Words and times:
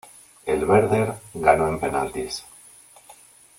El 0.47 0.63
Werder 0.67 1.13
ganó 1.35 1.67
en 1.67 1.79
penaltis. 1.79 2.43